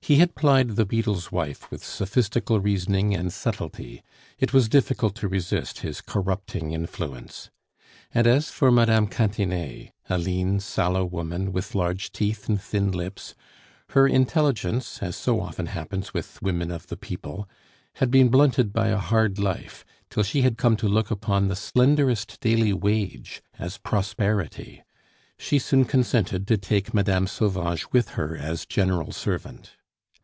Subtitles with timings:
[0.00, 4.02] He had plied the beadle's wife with sophistical reasoning and subtlety.
[4.38, 7.48] It was difficult to resist his corrupting influence.
[8.12, 9.06] And as for Mme.
[9.06, 13.34] Cantinet a lean, sallow woman, with large teeth and thin lips
[13.92, 17.48] her intelligence, as so often happens with women of the people,
[17.94, 21.56] had been blunted by a hard life, till she had come to look upon the
[21.56, 24.82] slenderest daily wage as prosperity.
[25.38, 27.24] She soon consented to take Mme.
[27.26, 29.70] Sauvage with her as general servant.